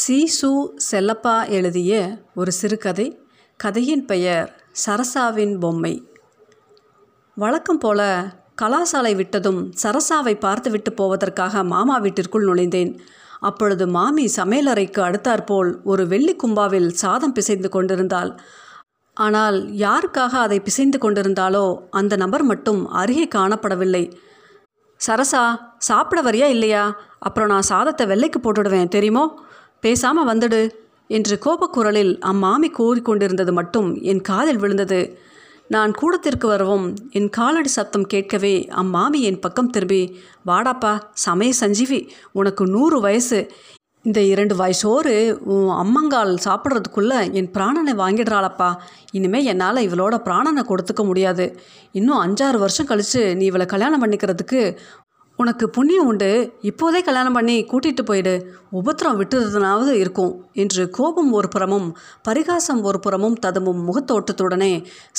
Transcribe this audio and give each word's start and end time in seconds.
C 0.00 0.16
சு 0.34 0.50
செல்லப்பா 0.90 1.48
எழுதிய 1.48 1.92
ஒரு 2.34 2.52
சிறுகதை. 2.52 3.06
கதையின் 3.60 4.04
பெயர் 4.04 4.46
சரசாவின் 4.84 5.54
பொம்மை. 5.58 5.92
வழக்கம் 7.36 7.78
போல 7.78 8.00
கலாசாலை 8.62 9.12
விட்டதும் 9.16 9.60
சரசாவை 9.82 10.34
பார்த்துவிட்டு 10.38 10.92
போவதற்காக 10.92 11.64
மாமா 11.64 11.98
வீட்டிற்குள் 11.98 12.46
நுழைந்தேன். 12.46 12.92
அப்பொழுது 13.40 13.86
மாமி 13.88 14.24
சமையலறைக்கு 14.36 15.02
அடுத்தாற்போல் 15.08 15.72
ஒரு 15.84 16.06
வெள்ளி 16.06 16.36
கும்பாவில் 16.36 16.88
சாதம் 16.88 17.32
பிசைந்து 17.32 17.68
கொண்டிருந்தாள். 17.68 18.32
ஆனால் 19.16 19.60
யாருக்காக 19.76 20.32
அதை 20.46 20.60
பிசைந்து 20.60 20.98
கொண்டிருந்தாலோ 20.98 21.66
அந்த 21.90 22.16
நபர் 22.16 22.42
மட்டும் 22.42 22.82
அருகே 22.86 23.28
காணப்படவில்லை. 23.34 24.04
சரசா 25.00 25.44
சாப்பிட 25.78 26.20
வரியா 26.22 26.46
இல்லையா? 26.46 26.86
அப்புறம் 27.18 27.48
நான் 27.48 27.70
சாதத்தை 27.74 28.06
வெள்ளைக்கு 28.06 28.38
போட்டுடுவேன் 28.38 28.88
தெரியுமோ? 28.88 29.26
பேசாமல் 29.80 30.28
வந்துடு 30.30 30.60
என்று 31.06 31.38
கோபக்குரலில் 31.44 32.12
அம்மாமி 32.30 32.68
கூறிக்கொண்டிருந்தது 32.78 33.52
மட்டும் 33.52 33.88
என் 34.02 34.20
காதில் 34.20 34.58
விழுந்தது. 34.58 35.00
நான் 35.68 35.92
கூடத்திற்கு 35.92 36.46
வரவும். 36.48 36.86
என் 37.10 37.28
காலடி 37.28 37.68
சத்தம் 37.68 38.06
கேட்கவே 38.06 38.54
அம்மாமி 38.82 39.20
என் 39.20 39.38
பக்கம் 39.38 39.70
திரும்பி 39.70 40.02
வாடாப்பா 40.46 40.92
சமய 41.12 41.52
சஞ்சீவி 41.52 42.00
உனக்கு 42.32 42.66
நூறு 42.66 43.00
வயசு. 43.00 43.40
இந்த 44.02 44.20
இரண்டு 44.20 44.54
வயசோறு 44.54 45.14
உன் 45.44 45.68
அம்மங்கால் 45.82 46.32
சாப்பிட்றதுக்குள்ளே 46.44 47.18
என் 47.32 47.50
பிராணனை 47.50 47.94
வாங்கிடுறாளப்பா. 48.02 48.70
இனிமேல் 49.12 49.44
என்னால் 49.44 49.84
இவளோட 49.88 50.14
பிராணனை 50.26 50.62
கொடுத்துக்க 50.68 51.04
முடியாது. 51.04 51.46
இன்னும் 51.92 52.22
அஞ்சாறு 52.26 52.58
வருஷம் 52.58 52.86
கழித்து 52.86 53.36
நீ 53.36 53.44
இவளை 53.44 53.66
கல்யாணம் 53.66 54.02
பண்ணிக்கிறதுக்கு 54.04 54.62
உனக்கு 55.42 55.70
புண்ணியம் 55.70 56.06
உண்டு 56.06 56.28
இப்போதே 56.60 57.00
கல்யாணம் 57.00 57.32
பண்ணி 57.32 57.64
கூட்டிகிட்டு 57.64 58.02
போயிடு. 58.04 58.32
உபத்திரம் 58.72 59.18
விட்டுறதுனாவது 59.20 59.92
இருக்கும். 59.92 60.32
என்று 60.52 60.90
கோபம் 60.90 61.32
ஒரு 61.32 61.48
புறமும் 61.48 61.96
பரிகாசம் 62.28 62.82
ஒரு 62.82 63.00
புறமும் 63.00 63.36
ததும்பும் 63.38 63.80
முகத்தோட்டத்துடனே 63.88 64.72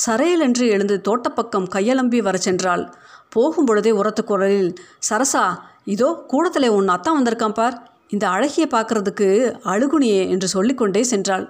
சரையிலென்று 0.06 0.66
எழுந்து 0.68 1.00
தோட்டப்பக்கம் 1.08 1.68
கையலம்பி 1.74 2.18
வரச் 2.22 2.48
சென்றாள். 2.48 2.84
போகும் 3.28 3.64
பொழுதே 3.64 3.90
உரத்து 3.90 4.24
குரலில் 4.24 4.74
சரசா 5.08 5.44
இதோ 5.84 6.24
கூடத்தில் 6.26 6.68
உன் 6.68 6.88
அத்தான் 6.88 7.18
வந்திருக்கான் 7.18 7.54
பார். 7.54 7.76
இந்த 8.08 8.24
அழகிய 8.28 8.66
பார்க்கறதுக்கு 8.70 9.28
அழுகுனியே 9.64 10.22
என்று 10.28 10.48
சொல்லிக்கொண்டே 10.48 11.02
சென்றாள். 11.10 11.46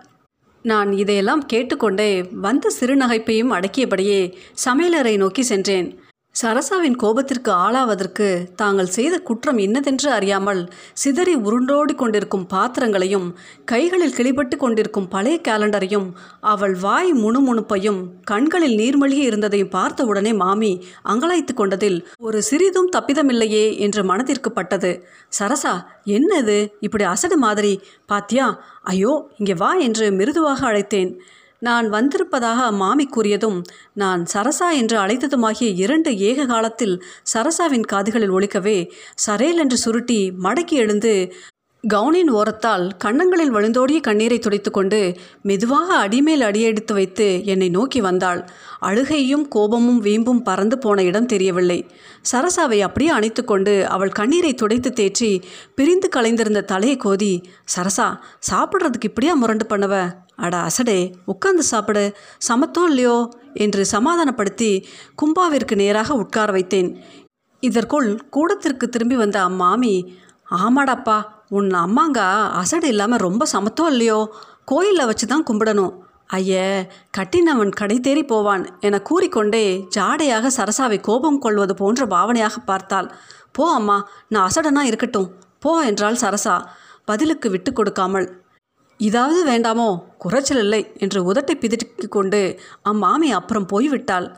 நான் 0.65 0.91
இதையெல்லாம் 0.93 1.43
கேட்டுக்கொண்டே 1.47 2.11
வந்த 2.45 2.71
சிறுநகைப்பையும் 2.81 3.55
அடக்கியபடியே 3.57 4.21
சமையலறை 4.65 5.17
நோக்கி 5.17 5.43
சென்றேன். 5.43 5.89
சரசாவின் 6.35 6.95
கோபத்திற்கு 6.97 7.51
ஆளாவதற்கு 7.65 8.27
தாங்கள் 8.57 8.87
செய்த 8.87 9.15
குற்றம் 9.19 9.59
இன்னதென்று 9.59 10.09
அறியாமல் 10.11 10.61
சிதறி 10.93 11.35
உருண்டோடி 11.37 11.95
கொண்டிருக்கும் 11.95 12.47
பாத்திரங்களையும் 12.47 13.27
கைகளில் 13.65 14.15
கிளிபட்டு 14.15 14.57
கொண்டிருக்கும் 14.57 15.09
பழைய 15.09 15.39
கேலண்டரையும் 15.49 16.09
அவள் 16.53 16.75
வாய் 16.75 17.13
முணுமுணுப்பையும் 17.15 18.01
கண்களில் 18.25 18.77
நீர்மொழியே 18.79 19.27
இருந்ததையும் 19.27 19.69
பார்த்தவுடனே 19.69 20.33
மாமி 20.33 20.73
அங்கலாய்த்து 21.05 21.55
கொண்டதில் 21.55 21.99
ஒரு 22.19 22.41
சிறிதும் 22.43 22.91
தப்பிதமில்லையே 22.97 23.65
என்று 23.79 24.05
மனதிற்கு 24.05 24.53
பட்டது. 24.53 24.93
சரசா 25.41 25.75
என்னது 26.09 26.57
இப்படி 26.81 27.05
அசடு 27.05 27.39
மாதிரி. 27.39 27.75
பாத்தியா? 28.07 28.49
ஐயோ 28.85 29.13
இங்கே 29.39 29.55
வா 29.55 29.75
என்று 29.87 30.07
மிருதுவாக 30.13 30.61
அழைத்தேன். 30.71 31.13
நான் 31.63 31.89
வந்திருப்பதாக 31.89 32.61
மாமி 32.73 33.05
கூறியதும் 33.07 33.59
நான் 33.95 34.23
சரசா 34.33 34.69
என்று 34.73 34.97
அழைத்ததுமாகிய 34.99 35.69
இரண்டு 35.77 36.11
ஏக 36.21 36.47
காலத்தில் 36.47 36.95
சரசாவின் 37.35 37.89
காதுகளில் 37.93 38.35
ஒழிக்கவே 38.35 38.79
சரேல் 39.27 39.57
என்று 39.57 39.77
சுருட்டி 39.77 40.21
மடக்கி 40.43 40.77
எழுந்து 40.77 41.15
கவுனின் 41.85 42.31
ஓரத்தால் 42.33 42.85
கன்னங்களில் 42.99 43.53
வழுந்தோடிய 43.53 44.01
கண்ணீரை 44.01 44.37
துடைத்துக்கொண்டு 44.39 45.01
மெதுவாக 45.43 45.89
அடிமேல் 45.97 46.41
அடியெடுத்து 46.41 46.93
வைத்து 46.95 47.27
என்னை 47.45 47.69
நோக்கி 47.69 48.01
வந்தாள். 48.01 48.41
அழுகையும் 48.81 49.49
கோபமும் 49.49 49.99
வீம்பும் 50.03 50.43
பறந்து 50.43 50.79
போன 50.79 51.03
இடம் 51.03 51.27
தெரியவில்லை. 51.27 51.79
சரசாவை 52.33 52.79
அப்படியே 52.81 53.11
அணைத்து 53.11 53.45
கொண்டு 53.45 53.75
அவள் 53.87 54.11
கண்ணீரை 54.11 54.55
துடைத்து 54.55 54.93
தேற்றி 55.01 55.33
பிரிந்து 55.75 56.09
கலைந்திருந்த 56.17 56.63
தலையை 56.65 56.97
கோதி 56.97 57.33
சரசா 57.77 58.09
சாப்பிட்றதுக்கு 58.51 59.11
இப்படியா 59.11 59.35
முரண்டு 59.35 59.67
பண்ணவ? 59.67 59.97
அட 60.43 60.57
அசடே 60.69 60.99
உட்கார்ந்து 61.25 61.63
சாப்பிடு. 61.63 62.05
சமத்தோ 62.49 62.83
இல்லையோ? 62.85 63.17
என்று 63.55 63.85
சமாதானப்படுத்தி 63.87 64.71
கும்பாவிற்கு 65.21 65.75
நேராக 65.75 66.15
உட்கார 66.15 66.53
வைத்தேன். 66.53 66.91
இதற்குள் 67.61 68.09
கூடத்திற்கு 68.31 68.89
திரும்பி 68.89 69.17
வந்த 69.17 69.39
அம்மாமி 69.45 69.95
ஆமாடாப்பா 70.51 71.19
உன் 71.49 71.71
அம்மாங்க 71.71 72.21
அசடு 72.53 72.89
இல்லாமல் 72.89 73.19
ரொம்ப 73.19 73.47
சமத்தோ 73.53 73.85
இல்லையோ? 73.87 74.21
கோயிலில் 74.65 75.07
வச்சு 75.07 75.27
தான் 75.27 75.47
கும்பிடணும். 75.51 75.93
ஐய 76.27 76.61
கட்டினவன் 77.19 77.71
கடை 77.71 77.97
தேறி 78.01 78.23
போவான் 78.27 78.63
என 78.81 79.01
கூறிக்கொண்டே 79.01 79.65
ஜாடையாக 79.97 80.51
சரசாவை 80.57 80.99
கோபம் 81.01 81.39
கொள்வது 81.39 81.75
போன்ற 81.75 82.07
பாவனையாக 82.07 82.57
பார்த்தாள். 82.65 83.09
போ 83.53 83.65
அம்மா 83.73 83.97
நான் 84.29 84.49
அசடனா 84.49 84.83
இருக்கட்டும். 84.83 85.29
போ 85.61 85.73
என்றாள் 85.85 86.23
சரசா. 86.23 86.55
பதிலுக்கு 87.05 87.51
விட்டு 87.51 87.73
கொடுக்காமல். 87.73 88.27
இதாவது 89.03 89.41
வேண்டாமோ 89.45 89.89
குறைச்சல் 90.19 90.59
இல்லை 90.59 90.93
என்று 90.99 91.33
உதட்டை 91.33 91.55
பிதுக்கி 91.61 92.09
கொண்டு 92.09 92.59
அம்மாமி 92.85 93.29
அப்புறம் 93.31 93.67
போய்விட்டாள். 93.73 94.29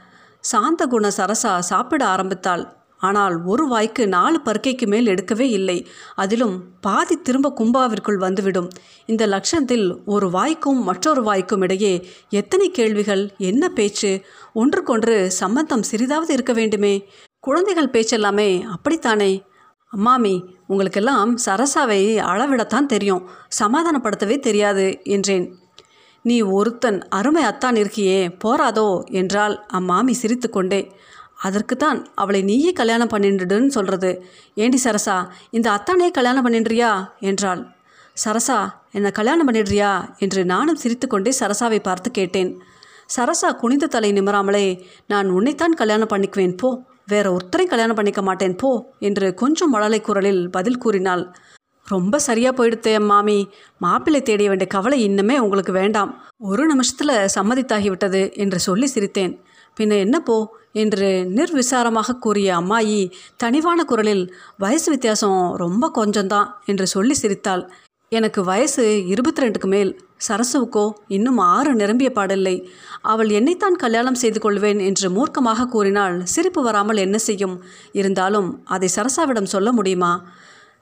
சாந்த 0.41 0.87
குண 0.87 1.11
சரசா 1.17 1.59
சாப்பிட 1.59 2.07
ஆரம்பித்தாள். 2.07 2.65
ஆனால் 2.99 3.35
ஒரு 3.45 3.65
வாய்க்கு 3.69 4.09
நாலு 4.09 4.41
பருக்கைக்கு 4.45 4.87
மேல் 4.87 5.07
எடுக்கவே 5.07 5.47
இல்லை. 5.51 5.87
அதிலும் 6.15 6.55
பாதி 6.81 7.17
திரும்ப 7.17 7.53
கும்பாவிற்குள் 7.59 8.17
வந்துவிடும். 8.17 8.69
இந்த 9.07 9.27
லட்சத்தில் 9.27 9.87
ஒரு 10.05 10.31
வாய்க்கும் 10.31 10.81
மற்றொரு 10.83 11.23
வாய்க்கும் 11.23 11.61
இடையே 11.61 11.95
எத்தனை 12.31 12.71
கேள்விகள் 12.71 13.25
என்ன 13.39 13.69
பேச்சு? 13.69 14.13
ஒன்றுக்கொன்று 14.53 15.17
சம்மந்தம் 15.41 15.85
சிறிதாவது 15.91 16.31
இருக்க 16.31 16.53
வேண்டுமே. 16.53 16.95
குழந்தைகள் 17.41 17.93
பேச்செல்லாமே 17.93 18.51
அப்படித்தானே? 18.73 19.33
அம்மாமி 19.93 20.35
உங்களுக்கெல்லாம் 20.67 21.37
சரசாவை 21.47 22.01
அளவிடத்தான் 22.19 22.87
தெரியும். 22.87 23.29
சமாதானப்படுத்தவே 23.63 24.39
தெரியாது 24.39 25.01
என்றேன். 25.05 25.59
நீ 26.23 26.41
ஒருத்தன் 26.41 27.09
அருமை 27.09 27.43
அத்தான் 27.45 27.75
இருக்கியே 27.75 28.37
போராதோ 28.45 29.05
என்றால் 29.05 29.67
அம்மாமி 29.73 30.11
சிரித்துக்கொண்டே 30.11 30.91
அதற்குத்தான் 31.43 32.07
அவளை 32.15 32.43
நீயே 32.43 32.73
கல்யாணம் 32.73 33.09
பண்ணிடுன்னு 33.09 33.67
சொல்கிறது 33.67 34.25
ஏண்டி 34.55 34.79
சரசா 34.85 35.29
இந்த 35.51 35.71
அத்தானே 35.71 36.11
கல்யாணம் 36.11 36.47
பண்ணிடுறியா? 36.47 37.09
என்றாள். 37.21 37.67
சரசா 38.25 38.59
என்னை 38.93 39.11
கல்யாணம் 39.11 39.49
பண்ணிடுறியா? 39.49 40.19
என்று 40.19 40.45
நானும் 40.45 40.77
சிரித்துக்கொண்டே 40.77 41.33
சரசாவை 41.41 41.83
பார்த்து 41.83 42.11
கேட்டேன். 42.11 42.63
சரசா 43.17 43.57
குனிந்த 43.57 43.87
தலை 43.87 44.13
நிமராமலே 44.13 44.83
நான் 45.07 45.31
உன்னைத்தான் 45.31 45.73
கல்யாணம் 45.73 46.09
பண்ணிக்குவேன் 46.09 46.57
போ. 46.57 46.83
வேற 47.09 47.37
ஒருத்தரை 47.37 47.65
கல்யாணம் 47.67 47.95
பண்ணிக்க 47.95 48.23
மாட்டேன் 48.23 48.57
போ 48.57 48.95
என்று 48.99 49.35
கொஞ்சம் 49.35 49.71
மழலை 49.71 50.01
குரலில் 50.01 50.51
பதில் 50.51 50.79
கூறினாள். 50.79 51.35
ரொம்ப 51.87 52.19
சரியா 52.19 52.51
போயிடுத்தே 52.53 53.01
மாமி 53.01 53.49
மாப்பிள்ளை 53.79 54.23
தேடிய 54.23 54.49
வேண்டிய 54.49 54.67
கவலை 54.67 54.99
இன்னுமே 55.09 55.39
உங்களுக்கு 55.39 55.73
வேண்டாம். 55.73 56.23
ஒரு 56.39 56.67
நிமிஷத்தில் 56.67 57.09
சம்மதித்தாகிவிட்டது 57.09 58.37
என்று 58.37 58.59
சொல்லி 58.59 58.89
சிரித்தேன். 58.95 59.35
பின்ன 59.81 59.99
என்ன 59.99 60.21
போ 60.21 60.57
என்று 60.73 61.09
நிர்விசாரமாக 61.39 62.19
கூறிய 62.19 62.57
அம்மாயி 62.57 63.11
தனிவான 63.37 63.85
குரலில் 63.85 64.35
வயசு 64.57 64.91
வித்தியாசம் 64.91 65.55
ரொம்ப 65.57 65.91
கொஞ்சம்தான் 65.95 66.49
என்று 66.67 66.87
சொல்லி 66.87 67.15
சிரித்தாள். 67.15 67.71
எனக்கு 68.09 68.45
வயசு 68.45 69.07
இருபத்தி 69.07 69.43
ரெண்டுக்கு 69.43 69.67
மேல். 69.67 70.04
சரசுவுக்கோ 70.29 70.85
இன்னும் 71.09 71.39
ஆறு 71.39 71.75
நிரம்பிய 71.75 72.11
பாடில்லை. 72.15 72.57
அவள் 73.03 73.29
என்னைத்தான் 73.29 73.77
கல்யாணம் 73.77 74.21
செய்து 74.23 74.41
கொள்வேன் 74.41 74.79
என்று 74.79 75.09
மூர்க்கமாக 75.11 75.69
கூறினால் 75.69 76.17
சிரிப்பு 76.25 76.63
வராமல் 76.63 76.97
என்ன 76.97 77.19
செய்யும்? 77.19 77.57
இருந்தாலும் 77.93 78.65
அதை 78.65 78.91
சரசாவிடம் 78.97 79.53
சொல்ல 79.55 79.73
முடியுமா? 79.73 80.15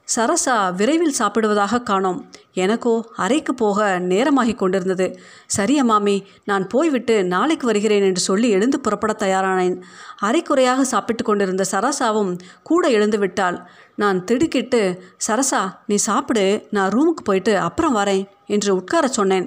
சரசா 0.09 0.55
விரைவில் 0.77 1.19
சாப்பிடுவதாக 1.19 1.83
காணோம். 1.83 2.19
எனக்கோ 2.55 2.95
அறைக்கு 3.17 3.53
போக 3.55 3.99
நேரமாகி 3.99 4.55
கொண்டிருந்தது. 4.55 5.07
சரியா 5.47 5.83
மாமி 5.83 6.17
நான் 6.45 6.65
போய்விட்டு 6.67 7.15
நாளைக்கு 7.25 7.67
வருகிறேன் 7.67 8.03
என்று 8.03 8.21
சொல்லி 8.21 8.49
எழுந்து 8.51 8.81
புறப்பட 8.81 9.13
தயாரானேன். 9.19 9.77
அரைக்குறையாக 10.23 10.81
சாப்பிட்டு 10.81 11.25
கொண்டிருந்த 11.25 11.65
சரசாவும் 11.71 12.33
கூட 12.63 12.89
எழுந்து 12.89 13.19
விட்டாள். 13.19 13.59
நான் 14.03 14.19
திடுக்கிட்டு 14.29 14.81
சரசா 15.27 15.63
நீ 15.91 15.97
சாப்பிடு 16.09 16.47
நான் 16.77 16.93
ரூமுக்கு 16.95 17.23
போயிட்டு 17.29 17.55
அப்புறம் 17.67 17.97
வரேன் 18.01 18.25
என்று 18.55 18.71
உட்கார 18.81 19.05
சொன்னேன். 19.19 19.47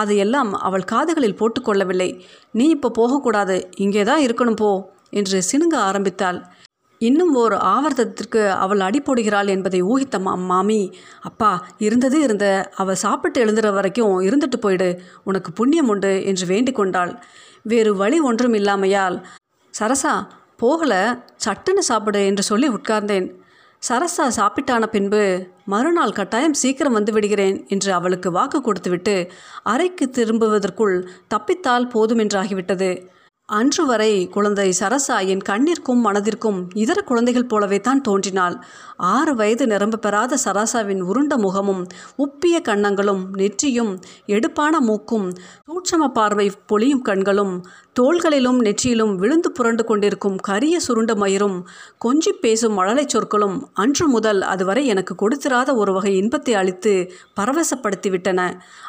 அதையெல்லாம் 0.00 0.50
அவள் 0.66 0.90
காதுகளில் 0.92 1.38
போட்டுக்கொள்ளவில்லை 1.40 2.10
நீ 2.58 2.66
இப்போ 2.76 2.88
போகக்கூடாது 2.98 3.56
இங்கே 3.84 4.02
தான் 4.10 4.24
இருக்கணும் 4.26 4.60
போ 4.62 4.70
என்று 5.18 5.38
சினுங்க 5.50 5.76
ஆரம்பித்தாள். 5.88 6.38
இன்னும் 7.00 7.32
ஓர் 7.40 7.54
ஆவர்த்தத்திற்கு 7.74 8.42
அவள் 8.64 8.84
அடி 8.86 9.00
போடுகிறாள் 9.06 9.48
என்பதை 9.54 9.80
ஊகித்த 9.92 10.16
மா 10.26 10.32
மாமி 10.50 10.80
அப்பா 11.28 11.50
இருந்தது 11.86 12.18
இருந்த 12.26 12.46
அவள் 12.82 13.00
சாப்பிட்டு 13.04 13.38
எழுந்துற 13.44 13.70
வரைக்கும் 13.78 14.14
இருந்துட்டு 14.28 14.58
போயிடு 14.64 14.88
உனக்கு 15.30 15.52
புண்ணியம் 15.58 15.90
உண்டு 15.94 16.12
என்று 16.30 16.46
வேண்டிக் 16.52 16.78
கொண்டாள். 16.80 17.12
வேறு 17.72 17.92
வழி 18.02 18.20
ஒன்றும் 18.28 18.56
இல்லாமையால் 18.60 19.16
சரசா 19.74 20.14
போகல 20.62 20.94
சட்டுன்னு 21.44 21.82
சாப்பிடு 21.90 22.20
என்று 22.30 22.44
சொல்லி 22.50 22.68
உட்கார்ந்தேன். 22.76 23.26
சரசா 23.82 24.24
சாப்பிட்டான 24.36 24.86
பின்பு 24.86 25.22
மறுநாள் 25.64 26.12
கட்டாயம் 26.12 26.54
சீக்கிரம் 26.54 26.92
வந்து 26.92 27.12
விடுகிறேன் 27.12 27.66
என்று 27.68 27.92
அவளுக்கு 27.92 28.30
வாக்கு 28.30 28.60
கொடுத்துவிட்டு 28.60 29.14
அறைக்கு 29.62 30.10
திரும்புவதற்குள் 30.10 30.94
தப்பித்தால் 31.34 31.88
போதுமென்றாகிவிட்டது 31.94 32.90
அன்று 33.48 33.84
வரை 33.86 34.28
குழந்தை 34.28 34.72
சரசா 34.80 35.16
என் 35.26 35.42
கண்ணிற்கும் 35.48 36.04
மனதிற்கும் 36.04 36.60
இதர 36.74 37.00
குழந்தைகள் 37.00 37.46
போலவே 37.46 37.80
தான் 37.80 38.00
தோன்றினாள். 38.00 38.56
ஆறு 38.96 39.34
வயது 39.34 39.66
நிரம்ப 39.66 39.96
பெறாத 39.96 40.38
சராசாவின் 40.44 41.02
உருண்ட 41.02 41.36
முகமும் 41.36 41.82
உப்பிய 42.18 42.58
கன்னங்களும் 42.68 43.24
நெற்றியும் 43.34 43.92
எடுப்பான 44.26 44.80
மூக்கும் 44.80 45.26
சூட்சம 45.82 46.06
பார்வை 46.08 46.44
பொழியும் 46.66 47.02
கண்களும் 47.02 47.54
தோள்களிலும் 48.00 48.58
நெற்றியிலும் 48.58 49.14
விழுந்து 49.14 49.52
புரண்டு 49.52 49.84
கொண்டிருக்கும் 49.84 50.36
கரிய 50.36 50.76
சுருண்ட 50.86 51.12
மயிரும் 51.14 51.56
கொஞ்சி 52.04 52.32
பேசும் 52.40 52.72
மழலை 52.72 53.04
சொற்களும் 53.06 53.56
அன்று 53.72 54.06
முதல் 54.08 54.40
அதுவரை 54.42 54.86
எனக்கு 54.86 55.14
கொடுத்திராத 55.14 55.74
ஒரு 55.74 55.92
வகை 55.92 56.12
இன்பத்தை 56.16 56.54
அளித்து 56.54 56.94
பரவசப்படுத்திவிட்டன. 57.40 58.40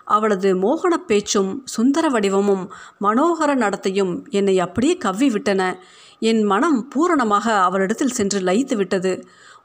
அவளது 0.05 0.51
மோகன 0.55 0.97
பேச்சும் 1.07 1.51
சுந்தர 1.65 2.09
வடிவமும் 2.09 2.63
மனோகர 3.01 3.55
நடத்தையும் 3.55 4.13
என்னை 4.29 4.59
அப்படியே 4.59 4.95
கவ்வி 4.97 5.29
விட்டன 5.29 5.61
என் 6.29 6.43
மனம் 6.51 6.77
பூரணமாக 6.93 7.45
அவளிடத்தில் 7.67 8.15
சென்று 8.17 8.39
லயித்து 8.39 8.75
விட்டது. 8.75 9.13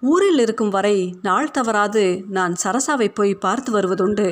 ஊரில் 0.02 0.40
இருக்கும் 0.42 0.72
வரை 0.74 0.96
நாள் 1.22 1.48
தவறாது 1.50 2.02
நான் 2.36 2.52
சரசாவை 2.62 3.08
போய் 3.14 3.32
பார்த்து 3.44 3.70
வருவதுண்டு. 3.76 4.26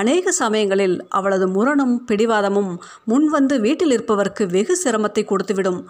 அநேக 0.00 0.32
சமயங்களில் 0.32 0.96
அவளது 1.18 1.46
முரணும் 1.56 1.94
பிடிவாதமும் 2.08 2.72
முன்வந்து 3.10 3.56
வீட்டில் 3.66 3.94
இருப்பவருக்கு 3.96 4.46
வெகு 4.46 4.76
சிரமத்தை 4.84 5.24
கொடுத்துவிடும். 5.24 5.80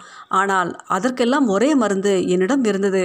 ஆனால் 0.41 0.71
அதற்கெல்லாம் 0.97 1.47
ஒரே 1.47 1.71
மருந்து 1.83 2.15
என்னிடம் 2.27 2.65
இருந்தது. 2.71 3.03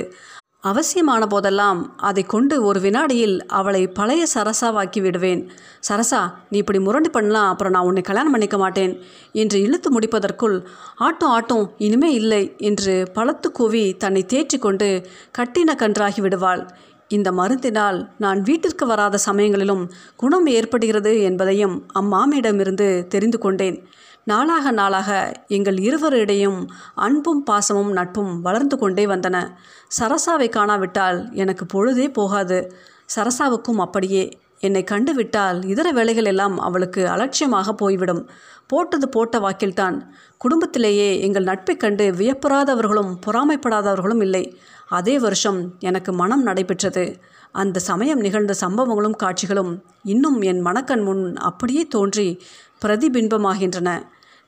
அவசியமான 0.65 1.23
போதெல்லாம் 1.33 1.81
அதை 2.09 2.23
கொண்டு 2.33 2.55
ஒரு 2.69 2.79
வினாடியில் 2.85 3.37
அவளை 3.59 3.83
பழைய 3.99 4.23
சரசாவாக்கி 4.35 5.01
விடுவேன். 5.01 5.43
சரசா 5.89 6.21
நீ 6.51 6.57
இப்படி 6.63 6.79
முரண்டு 6.87 7.11
பண்ணலாம் 7.11 7.51
அப்புறம் 7.53 7.75
நான் 7.75 7.89
உன்னை 7.89 8.03
கல்யாணம் 8.03 8.35
பண்ணிக்க 8.35 8.59
மாட்டேன் 8.59 8.95
என்று 9.43 9.59
இழுத்து 9.67 9.91
முடிப்பதற்குள் 9.97 10.57
ஆட்டம் 11.07 11.33
ஆட்டம் 11.37 11.65
இனிமே 11.87 12.11
இல்லை 12.21 12.43
என்று 12.71 12.95
பழத்து 13.19 13.51
கூவி 13.53 13.85
தன்னை 14.05 14.23
தேற்றி 14.35 14.59
கொண்டு 14.59 14.89
கட்டின 15.39 15.77
கன்றாகி 15.83 16.23
விடுவாள். 16.27 16.65
இந்த 17.11 17.29
மருந்தினால் 17.33 17.99
நான் 18.25 18.41
வீட்டிற்கு 18.43 18.87
வராத 18.87 19.21
சமயங்களிலும் 19.29 19.85
குணம் 20.17 20.49
ஏற்படுகிறது 20.57 21.13
என்பதையும் 21.23 21.77
அம்மாமியிடமிருந்து 22.01 22.89
தெரிந்து 23.15 23.39
கொண்டேன். 23.39 23.79
நாளாக 24.29 24.71
நாளாக 24.71 25.33
எங்கள் 25.49 25.75
இருவரிடையும் 25.75 26.67
அன்பும் 26.95 27.45
பாசமும் 27.51 27.93
நட்பும் 27.93 28.41
வளர்ந்து 28.41 28.79
கொண்டே 28.79 29.07
வந்தன. 29.07 29.37
சரசாவை 30.01 30.49
காணாவிட்டால் 30.49 31.33
எனக்கு 31.33 31.67
பொழுதே 31.67 32.09
போகாது. 32.09 32.59
சரசாவுக்கும் 33.17 33.79
அப்படியே. 33.79 34.25
என்னை 34.61 34.85
கண்டுவிட்டால் 34.91 35.65
இதர 35.65 35.91
வேலைகள் 35.93 36.25
எல்லாம் 36.25 36.59
அவளுக்கு 36.59 37.09
அலட்சியமாக 37.09 37.73
போய்விடும். 37.73 38.23
போட்டது 38.67 39.09
போட்ட 39.09 39.39
வாக்கில்தான். 39.39 39.97
குடும்பத்திலேயே 40.39 41.09
எங்கள் 41.21 41.43
நட்பை 41.43 41.77
கண்டு 41.77 42.05
வியப்புறாதவர்களும் 42.11 43.13
பொறாமைப்படாதவர்களும் 43.27 44.23
இல்லை. 44.23 44.45
அதே 44.89 45.19
வருஷம் 45.19 45.61
எனக்கு 45.79 46.13
மனம் 46.13 46.43
நடைபெற்றது. 46.43 47.05
அந்த 47.53 47.79
சமயம் 47.81 48.21
நிகழ்ந்த 48.21 48.55
சம்பவங்களும் 48.61 49.17
காட்சிகளும் 49.17 49.83
இன்னும் 50.05 50.41
என் 50.41 50.61
மனக்கண் 50.61 51.03
முன் 51.03 51.37
அப்படியே 51.37 51.87
தோன்றி 51.87 52.29
பிரதிபிம்பமாகின்றன. 52.85 53.89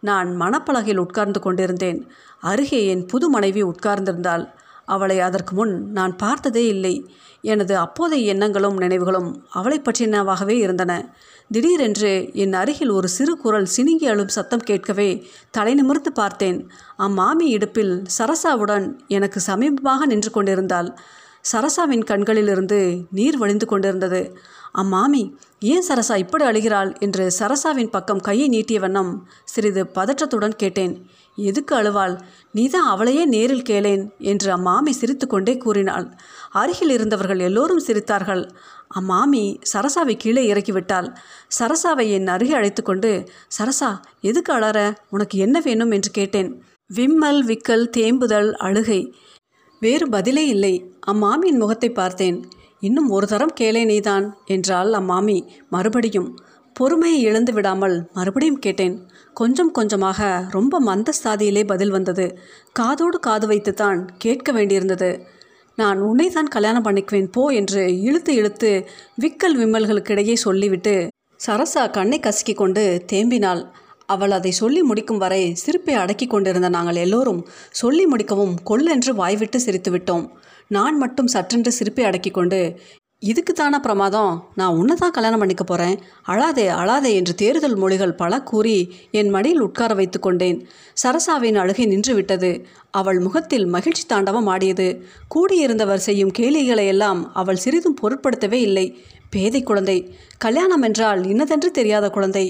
நான் 0.01 0.41
மணப்பலகையில் 0.41 0.97
உட்கார்ந்து 0.97 1.41
கொண்டிருந்தேன். 1.41 2.11
அருகே 2.41 2.87
என் 2.87 3.07
புது 3.07 3.31
மனைவி 3.31 3.63
உட்கார்ந்திருந்தாள். 3.63 4.45
அவளை 4.85 5.21
அதற்கு 5.21 5.55
முன் 5.55 5.91
நான் 5.93 6.17
பார்த்ததே 6.17 6.67
இல்லை. 6.67 6.95
எனது 7.41 7.77
அப்போதைய 7.77 8.33
எண்ணங்களும் 8.33 8.77
நினைவுகளும் 8.77 9.47
அவளை 9.51 9.81
பற்றினவாகவே 9.81 10.57
இருந்தன. 10.57 11.15
திடீரென்று 11.51 12.31
என் 12.33 12.53
அருகில் 12.53 12.91
ஒரு 12.91 13.09
சிறு 13.09 13.37
குரல் 13.37 13.67
சினுங்கி 13.77 14.07
அழும் 14.09 14.29
சத்தம் 14.29 14.59
கேட்கவே 14.59 15.27
தலை 15.51 15.75
நிமிர்ந்து 15.75 16.13
பார்த்தேன். 16.13 16.69
அம்மாமி 16.99 17.43
இடுப்பில் 17.43 18.03
சரசாவுடன் 18.19 18.87
எனக்கு 19.07 19.41
சமீபமாக 19.47 20.07
நின்று 20.07 20.31
கொண்டிருந்தாள். 20.31 20.99
சரசாவின் 21.53 22.05
கண்களிலிருந்து 22.05 23.05
நீர் 23.11 23.39
வழிந்து 23.39 23.67
கொண்டிருந்தது. 23.67 24.37
அம்மாமி 24.79 25.35
ஏன் 25.61 25.85
சரசா 25.89 26.17
இப்படி 26.17 26.45
அழுகிறாள்? 26.45 27.01
என்று 27.01 27.33
சரசாவின் 27.39 27.91
பக்கம் 27.91 28.21
கையை 28.21 28.49
நீட்டிய 28.49 28.81
வண்ணம் 28.81 29.29
சிறிது 29.45 29.85
பதற்றத்துடன் 29.95 30.55
கேட்டேன். 30.55 31.07
எதுக்கு 31.37 31.77
அழுவாள்? 31.77 32.21
நீதான் 32.53 32.87
அவளையே 32.87 33.25
நேரில் 33.25 33.63
கேளேன் 33.63 34.09
என்று 34.19 34.57
அம்மாமி 34.57 34.91
சிரித்துக்கொண்டே 34.91 35.59
கூறினாள். 35.59 36.15
அருகில் 36.51 36.91
இருந்தவர்கள் 36.91 37.39
எல்லோரும் 37.39 37.85
சிரித்தார்கள். 37.87 38.51
அம்மாமி 39.01 39.59
சரசாவை 39.73 40.17
கீழே 40.17 40.53
இறக்கிவிட்டாள். 40.53 41.17
சரசாவை 41.59 42.11
என் 42.11 42.27
அருகே 42.27 42.53
அழைத்து 42.53 42.83
கொண்டு 42.83 43.29
சரசா 43.59 44.01
எதுக்கு 44.21 44.53
அழற? 44.53 44.97
உனக்கு 45.11 45.39
என்ன 45.39 45.61
வேணும்? 45.61 45.91
என்று 45.91 46.11
கேட்டேன். 46.11 46.63
விம்மல் 46.87 47.45
விக்கல் 47.45 47.89
தேம்புதல் 47.89 48.57
அழுகை. 48.57 49.15
வேறு 49.81 50.09
பதிலே 50.09 50.47
இல்லை. 50.47 50.95
அம்மாமியின் 51.07 51.59
முகத்தை 51.59 51.91
பார்த்தேன். 51.91 52.49
இன்னும் 52.83 53.09
ஒரு 53.09 53.27
தரம் 53.27 53.57
கேளே 53.61 53.83
நீதான் 53.85 54.27
என்றாள் 54.47 54.93
அம்மாமி. 54.93 55.39
மறுபடியும் 55.69 56.31
பொறுமையை 56.77 57.19
இழந்து 57.21 57.53
விடாமல் 57.53 57.97
மறுபடியும் 58.13 58.59
கேட்டேன். 58.59 58.95
கொஞ்சம் 59.35 59.71
கொஞ்சமாக 59.71 60.29
ரொம்ப 60.51 60.81
மந்தஸ்தாதியிலே 60.81 61.63
பதில் 61.67 61.91
வந்தது. 61.91 62.27
காதோடு 62.73 63.19
காது 63.19 63.47
வைத்துத்தான் 63.47 64.01
கேட்க 64.19 64.53
வேண்டியிருந்தது. 64.53 65.11
நான் 65.79 65.99
உன்னை 66.01 66.29
தான் 66.29 66.49
கல்யாணம் 66.49 66.85
பண்ணிக்குவேன் 66.85 67.31
போ 67.31 67.43
என்று 67.61 67.83
இழுத்து 68.03 68.33
இழுத்து 68.35 68.71
விக்கல் 69.23 69.57
விம்மல்களுக்கிடையே 69.61 70.37
சொல்லிவிட்டு 70.47 70.95
சரசா 71.41 71.83
கண்ணை 71.91 72.19
கசக்கி 72.21 72.55
கொண்டு 72.55 72.85
தேம்பினாள். 73.13 73.63
அவள் 74.15 74.37
அதை 74.39 74.53
சொல்லி 74.61 74.83
முடிக்கும் 74.83 75.23
வரை 75.25 75.43
சிரிப்பை 75.63 75.95
அடக்கி 75.95 76.27
கொண்டிருந்த 76.27 76.69
நாங்கள் 76.69 77.03
எல்லோரும் 77.05 77.43
சொல்லி 77.81 78.07
முடிக்கவும் 78.07 78.55
கொல்லென்று 78.71 79.15
வாய்விட்டு 79.15 79.61
சிரித்துவிட்டோம் 79.67 80.25
நான் 80.71 80.97
மட்டும் 80.99 81.33
சற்றென்று 81.33 81.71
சிரிப்பை 81.79 82.05
அடக்கி 82.05 82.31
கொண்டு 82.31 82.61
இதுக்கு 83.23 83.53
தானா 83.53 83.79
பிரமாதம்? 83.79 84.35
நான் 84.55 84.77
உன்னை 84.77 84.95
தான் 84.97 85.15
கல்யாணம் 85.17 85.43
பண்ணிக்க 85.43 85.65
போகிறேன் 85.65 85.97
அழாதே 86.27 86.65
அழாதே 86.79 87.11
என்று 87.15 87.33
தேறுதல் 87.35 87.77
மொழிகள் 87.77 88.15
பல 88.15 88.35
கூறி 88.43 88.77
என் 89.11 89.33
மடியில் 89.35 89.65
உட்கார 89.67 89.95
வைத்து 89.95 90.19
கொண்டேன். 90.21 90.59
சரசாவின் 91.03 91.59
அழுகை 91.63 91.87
நின்றுவிட்டது 91.87 92.51
அவள் 92.91 93.21
முகத்தில் 93.21 93.67
மகிழ்ச்சி 93.67 94.05
தாண்டவம் 94.07 94.49
ஆடியது. 94.55 94.89
கூடியிருந்தவர் 95.35 96.05
செய்யும் 96.07 96.35
கேலிகளை 96.39 96.87
எல்லாம் 96.87 97.21
அவள் 97.35 97.63
சிறிதும் 97.65 97.99
பொருட்படுத்தவே 98.03 98.61
இல்லை. 98.69 98.87
பேதை 99.31 99.63
குழந்தை 99.63 99.99
கல்யாணம் 100.39 100.87
என்றால் 100.91 101.23
இன்னதென்று 101.27 101.71
தெரியாத 101.71 102.09
குழந்தை. 102.11 102.47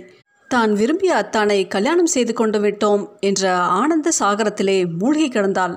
தான் 0.52 0.72
விரும்பிய 0.72 1.12
அத்தானை 1.14 1.56
கல்யாணம் 1.68 2.12
செய்து 2.14 2.32
கொண்டு 2.32 2.58
விட்டோம் 2.60 3.02
என்ற 3.20 3.42
ஆனந்த 3.80 4.08
சாகரத்திலே 4.20 4.76
மூழ்கி 4.98 5.28
கிடந்தாள். 5.28 5.74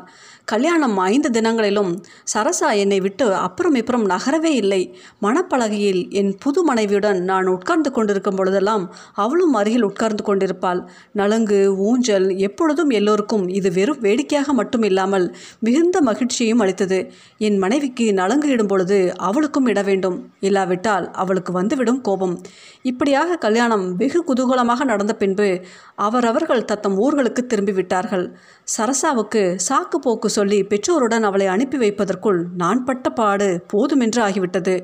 கல்யாணம் 0.48 0.98
ஐந்து 0.98 1.30
தினங்களிலும் 1.30 1.92
சரசா 2.34 2.70
என்னை 2.76 2.98
விட்டு 3.00 3.26
அப்புறம் 3.36 3.76
இப்புறம் 3.76 4.06
நகரவே 4.10 4.50
இல்லை. 4.54 4.80
மணப்பலகையில் 5.22 6.02
என் 6.12 6.32
புது 6.38 6.64
மனைவியுடன் 6.64 7.20
நான் 7.24 7.48
உட்கார்ந்து 7.48 7.92
கொண்டிருக்கும் 7.92 8.36
பொழுதெல்லாம் 8.36 8.84
அவளும் 9.14 9.54
அருகில் 9.54 9.84
உட்கார்ந்து 9.84 10.24
கொண்டிருப்பாள். 10.24 10.82
நலங்கு 11.12 11.60
ஊஞ்சல் 11.78 12.28
எப்பொழுதும் 12.38 12.90
எல்லோருக்கும் 12.90 13.46
இது 13.50 13.72
வெறும் 13.72 14.00
வேடிக்கையாக 14.00 14.54
மட்டும் 14.54 14.84
இல்லாமல் 14.84 15.36
மிகுந்த 15.60 16.02
மகிழ்ச்சியும் 16.02 16.60
அளித்தது. 16.60 17.00
என் 17.38 17.58
மனைவிக்கு 17.58 18.08
நலங்கு 18.14 18.50
இடும் 18.50 18.68
பொழுது 18.68 19.00
அவளுக்கும் 19.18 19.66
இட 19.66 19.82
வேண்டும். 19.82 20.20
இல்லாவிட்டால் 20.40 21.12
அவளுக்கு 21.12 21.54
வந்துவிடும் 21.54 22.02
கோபம். 22.02 22.36
இப்படியாக 22.84 23.38
கல்யாணம் 23.38 23.88
வெகு 23.96 24.24
குதூகலமாக 24.28 24.84
நடந்த 24.84 25.16
பின்பு 25.16 25.50
அவரவர்கள் 25.96 26.66
தத்தம் 26.66 27.00
ஊர்களுக்கு 27.00 27.42
திரும்பிவிட்டார்கள் 27.48 28.28
சரசாவுக்கு 28.78 29.42
சாக்கு 29.70 29.98
போக்கு 30.02 30.30
சொல்லி 30.34 30.60
பெற்றோருடன் 30.64 31.28
அவளை 31.30 31.48
அனுப்பி 31.48 31.78
வைப்பதற்குள் 31.78 32.40
நான் 32.58 32.82
பட்ட 32.84 33.10
பாடு 33.10 33.48
போதுமென்று 33.74 34.22
ஆகிவிட்டது. 34.28 34.76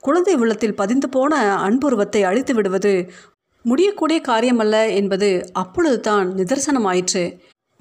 குழந்தை 0.00 0.34
உள்ளத்தில் 0.34 0.78
பதிந்து 0.80 1.08
போன 1.08 1.32
அன்புருவத்தை 1.64 2.22
அழித்து 2.22 2.54
விடுவது 2.54 2.94
முடியக்கூடிய 3.64 4.18
காரியமல்ல 4.20 4.76
என்பது 5.00 5.28
அப்பொழுதுதான் 5.52 6.28
நிதர்சனமாயிற்று. 6.34 7.24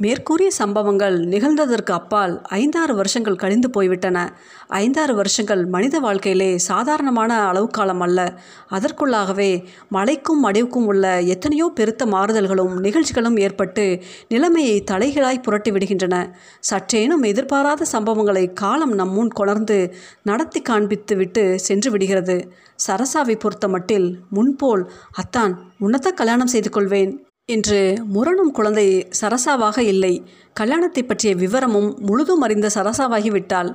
மேற்கூறிய 0.01 0.50
சம்பவங்கள் 0.51 1.15
நிகழ்ந்ததற்கு 1.20 1.91
அப்பால் 1.91 2.41
ஐந்தாறு 2.41 2.96
வருஷங்கள் 2.96 3.36
கழிந்து 3.36 3.70
போய்விட்டன. 3.70 4.38
ஐந்தாறு 4.68 5.15
வருஷங்கள் 5.15 5.65
மனித 5.65 6.00
வாழ்க்கையிலே 6.00 6.58
சாதாரணமான 6.58 7.39
அளவு 7.48 7.68
காலம் 7.68 8.00
அல்ல. 8.00 8.39
அதற்குள்ளாகவே 8.72 9.65
மலைக்கும் 9.91 10.46
மடிவுக்கும் 10.46 10.86
உள்ள 10.86 11.22
எத்தனையோ 11.22 11.72
பெருத்த 11.75 12.06
மாறுதல்களும் 12.06 12.79
நிகழ்ச்சிகளும் 12.79 13.38
ஏற்பட்டு 13.38 14.01
நிலைமையை 14.27 14.84
தலைகளாய் 14.91 15.41
புரட்டி 15.41 15.72
விடுகின்றன. 15.72 16.32
சற்றேனும் 16.72 17.24
எதிர்பாராத 17.24 17.86
சம்பவங்களை 17.91 18.53
காலம் 18.53 18.91
நம் 18.91 19.12
முன் 19.12 19.27
கொணர்ந்து 19.27 19.96
நடத்தி 20.24 20.62
காண்பித்து 20.62 21.15
விட்டு 21.15 21.60
சென்று 21.60 21.91
விடுகிறது. 21.91 22.51
சரசாவை 22.88 23.39
பொறுத்த 23.39 23.68
மட்டில் 23.68 24.15
முன்போல் 24.29 24.91
அத்தான் 25.12 25.56
உன்னத்த 25.79 26.12
கல்யாணம் 26.12 26.48
செய்து 26.48 26.70
கொள்வேன். 26.70 27.29
என்று 27.50 27.79
முரணும் 28.13 28.51
குழந்தை 28.51 28.88
சரசாவாக 29.22 29.77
இல்லை. 29.94 30.13
கல்யாணத்தை 30.53 31.01
பற்றிய 31.03 31.32
விவரமும் 31.36 31.89
முழுதும் 32.00 32.41
அறிந்த 32.41 32.68
சரசாவாகிவிட்டாள். 32.75 33.70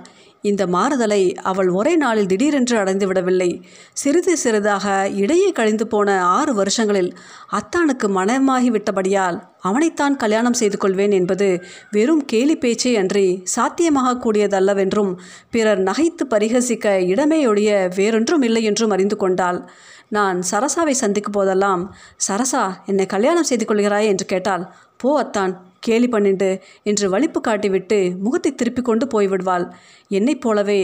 இந்த 0.45 0.63
மாறுதலை 0.67 1.21
அவள் 1.43 1.69
ஒரே 1.69 1.93
நாளில் 1.97 2.27
திடீரென்று 2.27 2.77
அடைந்து 2.79 3.07
விடவில்லை. 3.07 3.49
சிறிது 3.93 4.33
சிறிதாக 4.37 4.87
இடையே 5.15 5.53
கழிந்து 5.53 5.87
போன 5.87 6.25
ஆறு 6.25 6.53
வருஷங்களில் 6.55 7.11
அத்தானுக்கு 7.53 8.07
மனமாகிவிட்டபடியால் 8.19 9.39
அவனைத்தான் 9.63 10.17
கல்யாணம் 10.17 10.53
செய்து 10.53 10.79
கொள்வேன் 10.79 11.11
என்பது 11.11 11.49
வெறும் 11.91 12.25
கேலி 12.25 12.57
பேச்சே 12.57 12.97
அன்றி 12.97 13.27
சாத்தியமாக 13.45 14.13
கூடியதல்லவென்றும் 14.25 15.13
பிறர் 15.51 15.83
நகைத்து 15.83 16.27
பரிகசிக்க 16.31 16.97
இடமே 17.13 17.47
ஒழிய 17.47 17.73
வேறொன்றும் 17.97 18.43
இல்லை 18.43 18.63
என்றும் 18.63 18.91
அறிந்து 18.91 19.17
கொண்டாள். 19.17 19.61
நான் 20.09 20.39
சரசாவை 20.51 20.95
சந்திக்கும் 21.03 21.33
போதெல்லாம் 21.33 21.83
சரசா 22.29 22.65
என்னை 22.87 23.07
கல்யாணம் 23.07 23.49
செய்து 23.51 23.65
கொள்கிறாய்? 23.65 24.07
என்று 24.07 24.27
கேட்டால் 24.27 24.65
போ 24.97 25.11
அத்தான். 25.23 25.55
கேலி 25.87 26.09
பண்ணிண்டு 26.09 26.51
என்று 26.83 27.07
வலிப்பு 27.15 27.41
காட்டிவிட்டு 27.41 27.99
முகத்தை 28.19 28.53
திருப்பி 28.55 28.83
கொண்டு 28.83 29.07
போய்விடுவாள். 29.15 29.67
என்னைப் 30.11 30.43
போலவே 30.45 30.81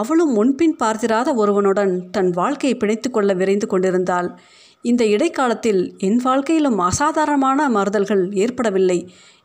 அவளும் 0.00 0.32
முன்பின் 0.32 0.76
பார்த்திராத 0.76 1.34
ஒருவனுடன் 1.34 1.94
தன் 2.10 2.30
வாழ்க்கையை 2.40 2.76
பிணைத்து 2.78 3.10
கொள்ள 3.10 3.32
விரைந்து 3.34 3.66
கொண்டிருந்தாள். 3.66 4.30
இந்த 4.84 5.02
இடைக்காலத்தில் 5.06 5.82
என் 6.06 6.18
வாழ்க்கையிலும் 6.24 6.80
அசாதாரணமான 6.88 7.68
மாறுதல்கள் 7.68 8.24
ஏற்படவில்லை. 8.44 8.98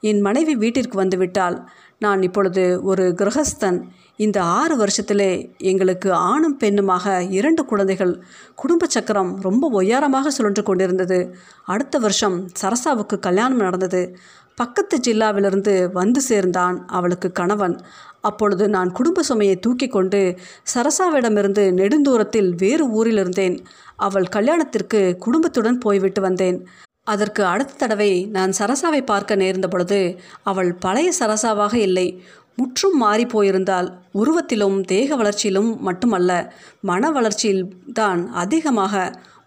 என் 0.10 0.20
மனைவி 0.22 0.54
வீட்டிற்கு 0.56 0.96
வந்துவிட்டால் 0.98 1.58
நான் 2.04 2.22
இப்பொழுது 2.22 2.64
ஒரு 2.84 3.06
கிரகஸ்தன். 3.22 3.80
இந்த 4.26 4.38
ஆறு 4.60 4.76
வருஷத்திலே 4.82 5.30
எங்களுக்கு 5.72 6.10
ஆணும் 6.30 6.58
பெண்ணுமாக 6.64 7.06
இரண்டு 7.38 7.62
குழந்தைகள். 7.66 8.14
குடும்ப 8.56 8.88
சக்கரம் 8.96 9.32
ரொம்ப 9.42 9.64
ஒய்யாரமாக 9.80 10.34
சுழன்று 10.38 10.64
கொண்டிருந்தது. 10.64 11.20
அடுத்த 11.66 11.98
வருஷம் 11.98 12.38
சரசாவுக்கு 12.62 13.18
கல்யாணம் 13.20 13.64
நடந்தது. 13.68 14.02
பக்கத்து 14.62 14.96
ஜில்லாவிலிருந்து 15.08 15.74
வந்து 15.92 16.22
சேர்ந்தான் 16.22 16.78
அவளுக்கு 16.88 17.30
கணவன். 17.32 17.76
அப்பொழுது 18.22 18.66
நான் 18.70 18.90
குடும்ப 18.92 19.24
சுமையை 19.24 19.56
தூக்கி 19.60 19.88
கொண்டு 19.88 20.20
சரசாவிடமிருந்து 20.74 21.64
நெடுந்தூரத்தில் 21.80 22.50
வேறு 22.56 22.86
ஊரில் 22.90 23.20
இருந்தேன். 23.24 23.56
அவள் 24.08 24.28
கல்யாணத்திற்கு 24.28 25.02
குடும்பத்துடன் 25.26 25.78
போய்விட்டு 25.78 26.22
வந்தேன். 26.22 26.58
அதற்கு 27.08 27.42
அடுத்த 27.46 27.78
தடவை 27.78 28.12
நான் 28.36 28.52
சரசாவை 28.60 29.02
பார்க்க 29.06 29.42
நேர்ந்த 29.44 29.68
பொழுது 29.68 30.02
அவள் 30.44 30.72
பழைய 30.86 31.10
சரசாவாக 31.20 31.76
இல்லை. 31.88 32.08
முற்றும் 32.56 32.98
மாறி 32.98 33.26
போயிருந்தால் 33.26 33.88
உருவத்திலும் 34.22 34.78
தேக 34.92 35.16
வளர்ச்சியிலும் 35.16 35.70
மட்டுமல்ல 35.88 36.32
மன 36.82 37.12
வளர்ச்சியில் 37.18 37.64
தான் 37.94 38.22
அதிகமாக 38.34 38.94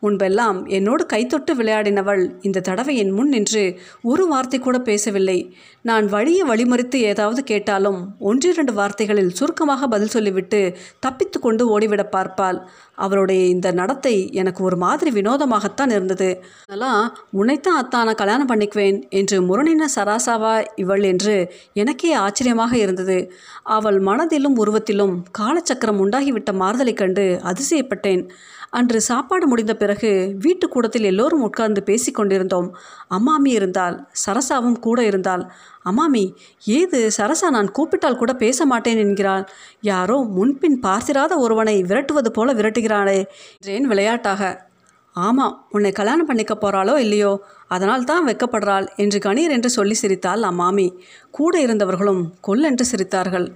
முன்பெல்லாம் 0.02 0.58
என்னோடு 0.66 1.06
கைத்தொட்டு 1.12 1.52
விளையாடினவள் 1.56 2.22
இந்த 2.40 2.60
தடவை 2.60 2.96
என் 2.96 3.10
முன் 3.10 3.28
நின்று 3.28 3.64
ஒரு 4.02 4.24
வார்த்தை 4.26 4.58
கூட 4.60 4.78
பேசவில்லை. 4.78 5.36
நான் 5.82 6.06
வழியை 6.06 6.44
வழிமறித்து 6.48 6.98
ஏதாவது 7.02 7.44
கேட்டாலும் 7.44 8.00
ஒன்றிரண்டு 8.18 8.72
வார்த்தைகளில் 8.72 9.30
சுருக்கமாக 9.30 9.88
பதில் 9.88 10.08
சொல்லிவிட்டு 10.08 10.60
தப்பித்து 11.00 11.40
கொண்டு 11.40 11.78
ஓடிவிட 11.78 12.04
பார்ப்பாள். 12.16 12.58
அவளுடைய 12.94 13.42
இந்த 13.46 13.68
நடத்தை 13.72 14.14
எனக்கு 14.32 14.64
ஒரு 14.64 14.76
மாதிரி 14.76 15.10
வினோதமாகத்தான் 15.10 15.90
இருந்தது. 15.90 16.30
அதெல்லாம் 16.64 17.04
உன்னைத்தான் 17.30 17.76
அத்தான 17.76 18.14
கல்யாணம் 18.14 18.48
பண்ணிக்குவேன் 18.48 18.98
என்று 19.10 19.38
முரணின 19.40 19.88
சராசாவா 19.96 20.54
இவள் 20.76 21.02
என்று 21.02 21.36
எனக்கே 21.72 22.12
ஆச்சரியமாக 22.14 22.76
இருந்தது. 22.76 23.18
அவள் 23.62 23.98
மனதிலும் 24.00 24.58
உருவத்திலும் 24.58 25.14
காலச்சக்கரம் 25.38 26.02
உண்டாகிவிட்ட 26.04 26.52
மாறுதலைக் 26.52 27.00
கண்டு 27.02 27.40
அதிசயப்பட்டேன். 27.44 28.24
அன்று 28.72 29.00
சாப்பாடு 29.00 29.46
முடிந்த 29.46 29.74
பிறகு 29.76 30.10
வீட்டு 30.38 30.68
கூடத்தில் 30.68 31.04
எல்லோரும் 31.04 31.42
உட்கார்ந்து 31.42 31.82
பேசிக்கொண்டிருந்தோம் 31.86 32.68
அம்மாமி 33.10 33.50
இருந்தால் 33.50 33.96
சரசாவும் 34.26 34.78
கூட 34.78 35.04
இருந்தால் 35.04 35.44
அம்மாமி 35.84 36.24
ஏது 36.64 37.10
சரசா 37.16 37.50
நான் 37.50 37.70
கூப்பிட்டால் 37.70 38.16
கூட 38.16 38.32
பேச 38.34 38.66
மாட்டேன் 38.66 38.98
என்கிறாள். 38.98 39.44
யாரோ 39.80 40.18
முன்பின் 40.36 40.80
பார்த்திராத 40.80 41.36
ஒருவனை 41.36 41.82
விரட்டுவது 41.82 42.28
போல 42.28 42.54
விரட்டுகிறாளே 42.54 43.18
என்றேன் 43.58 43.86
விளையாட்டாக. 43.86 44.70
ஆமாம் 45.16 45.54
உன்னை 45.70 45.90
கல்யாணம் 45.92 46.28
பண்ணிக்க 46.28 46.54
போகிறாளோ 46.54 46.94
இல்லையோ 46.98 47.32
அதனால் 47.68 48.04
தான் 48.04 48.26
வெக்கப்படுறாள் 48.28 48.86
என்று 48.96 49.18
கணீர் 49.18 49.54
என்று 49.56 49.70
சொல்லி 49.70 49.94
சிரித்தாள் 49.94 50.42
அம்மாமி. 50.42 50.86
கூட 51.30 51.54
இருந்தவர்களும் 51.60 52.22
கொல்லென்று 52.40 52.84
சிரித்தார்கள். 52.90 53.46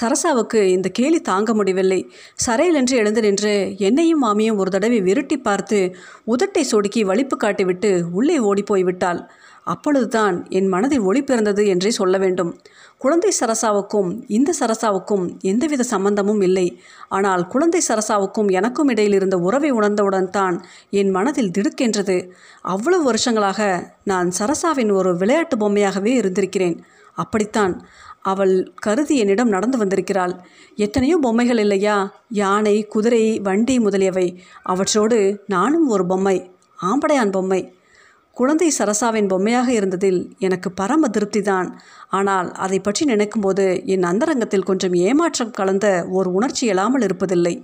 சரசாவுக்கு 0.00 0.60
இந்த 0.76 0.88
கேலி 0.88 1.20
தாங்க 1.20 1.52
முடியவில்லை. 1.54 2.00
சரையிலென்று 2.46 2.94
எழுந்து 2.96 3.20
நின்று 3.20 3.54
என்னையும் 3.88 4.22
மாமியும் 4.24 4.58
ஒரு 4.58 4.70
தடவை 4.70 5.00
விருட்டி 5.00 5.38
பார்த்து 5.38 5.80
உதட்டை 6.26 6.64
சொடுக்கி 6.72 7.02
வலிப்பு 7.02 7.38
காட்டிவிட்டு 7.44 7.92
உள்ளே 8.10 8.38
ஓடி 8.50 8.64
போய்விட்டாள். 8.72 9.22
அப்பொழுதுதான் 9.64 10.46
என் 10.48 10.66
மனதில் 10.66 11.00
ஒளி 11.00 11.22
பிறந்தது 11.22 11.66
என்றே 11.66 11.90
சொல்ல 11.90 12.18
வேண்டும். 12.18 12.60
குழந்தை 12.98 13.32
சரசாவுக்கும் 13.40 14.22
இந்த 14.26 14.54
சரசாவுக்கும் 14.60 15.38
எந்தவித 15.40 15.82
சம்பந்தமும் 15.82 16.40
இல்லை. 16.40 16.80
ஆனால் 17.08 17.46
குழந்தை 17.46 17.82
சரசாவுக்கும் 17.88 18.50
எனக்கும் 18.50 18.88
இடையில் 18.88 19.12
இருந்த 19.12 19.38
உறவை 19.38 19.70
உணர்ந்தவுடன் 19.70 20.30
தான் 20.30 20.64
என் 20.90 21.10
மனதில் 21.10 21.50
திடுக்கென்றது. 21.50 22.30
அவ்வளவு 22.62 23.02
வருஷங்களாக 23.02 23.90
நான் 24.04 24.30
சரசாவின் 24.38 24.92
ஒரு 24.92 25.16
விளையாட்டு 25.16 25.56
பொம்மையாகவே 25.56 26.14
இருந்திருக்கிறேன். 26.14 26.78
அப்படித்தான் 27.14 27.86
அவள் 28.22 28.72
கருதி 28.74 29.18
என்னிடம் 29.18 29.48
நடந்து 29.48 29.78
வந்திருக்கிறாள். 29.78 30.34
எத்தனையோ 30.76 31.18
பொம்மைகள் 31.22 31.58
இல்லையா? 31.58 32.12
யானை 32.28 32.86
குதிரை 32.86 33.38
வண்டி 33.38 33.78
முதலியவை. 33.78 34.42
அவற்றோடு 34.62 35.44
நானும் 35.46 35.88
ஒரு 35.88 36.06
பொம்மை 36.06 36.36
ஆம்படையான் 36.82 37.30
பொம்மை. 37.30 37.74
குழந்தை 38.34 38.72
சரசாவின் 38.78 39.28
பொம்மையாக 39.28 39.72
இருந்ததில் 39.72 40.30
எனக்கு 40.38 40.72
பரம 40.72 41.08
திருப்திதான். 41.08 41.68
ஆனால் 42.08 42.52
அதை 42.52 42.80
பற்றி 42.80 43.06
நினைக்கும்போது 43.06 43.84
என் 43.86 44.02
அந்தரங்கத்தில் 44.02 44.62
கொஞ்சம் 44.62 44.92
ஏமாற்றம் 44.92 45.50
கலந்த 45.50 46.06
ஒரு 46.10 46.32
உணர்ச்சி 46.32 46.72
எழாமல் 46.72 47.04
இருப்பதில்லை. 47.06 47.54